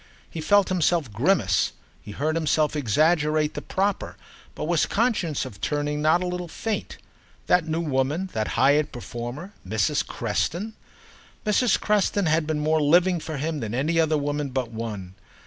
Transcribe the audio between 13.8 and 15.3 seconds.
woman but one.